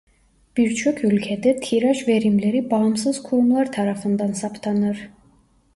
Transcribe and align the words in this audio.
Birçok 0.57 1.03
ülkede 1.03 1.59
tiraj 1.59 2.07
verileri 2.07 2.71
bağımsız 2.71 3.23
kurumlar 3.23 3.71
tarafından 3.71 4.31
saptanır. 4.31 4.99